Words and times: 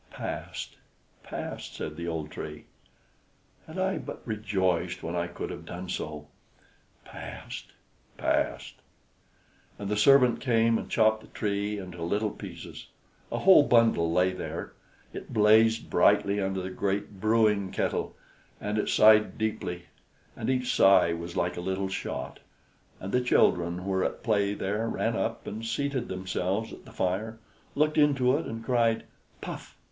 "Past! 0.09 0.77
past!" 1.21 1.75
said 1.75 1.95
the 1.95 2.07
old 2.07 2.31
Tree. 2.31 2.65
"Had 3.67 3.77
I 3.77 3.99
but 3.99 4.23
rejoiced 4.25 5.03
when 5.03 5.15
I 5.15 5.27
could 5.27 5.51
have 5.51 5.63
done 5.63 5.89
so! 5.89 6.27
Past! 7.05 7.67
past!" 8.17 8.77
And 9.77 9.89
the 9.89 9.95
servant 9.95 10.39
came 10.39 10.79
and 10.79 10.89
chopped 10.89 11.21
the 11.21 11.27
Tree 11.27 11.77
into 11.77 12.01
little 12.01 12.31
pieces; 12.31 12.87
a 13.31 13.37
whole 13.37 13.61
bundle 13.61 14.11
lay 14.11 14.31
there; 14.33 14.73
it 15.13 15.31
blazed 15.35 15.87
brightly 15.87 16.41
under 16.41 16.63
the 16.63 16.71
great 16.71 17.19
brewing 17.21 17.69
kettle, 17.69 18.15
and 18.59 18.79
it 18.79 18.89
sighed 18.89 19.37
deeply, 19.37 19.83
and 20.35 20.49
each 20.49 20.73
sigh 20.73 21.13
was 21.13 21.37
like 21.37 21.57
a 21.57 21.61
little 21.61 21.89
shot; 21.89 22.39
and 22.99 23.11
the 23.11 23.21
children 23.21 23.77
who 23.77 23.89
were 23.91 24.03
at 24.03 24.23
play 24.23 24.55
there 24.55 24.89
ran 24.89 25.15
up 25.15 25.45
and 25.45 25.63
seated 25.63 26.07
themselves 26.07 26.73
at 26.73 26.85
the 26.85 26.91
fire, 26.91 27.37
looked 27.75 27.99
into 27.99 28.35
it, 28.35 28.47
and 28.47 28.65
cried 28.65 29.03
"Puff! 29.41 29.77